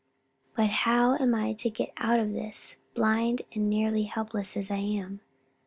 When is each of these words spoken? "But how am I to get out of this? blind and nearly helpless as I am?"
"But 0.55 0.71
how 0.71 1.15
am 1.17 1.35
I 1.35 1.53
to 1.53 1.69
get 1.69 1.93
out 1.97 2.19
of 2.19 2.33
this? 2.33 2.77
blind 2.95 3.43
and 3.53 3.69
nearly 3.69 4.05
helpless 4.05 4.57
as 4.57 4.71
I 4.71 4.77
am?" 4.77 5.21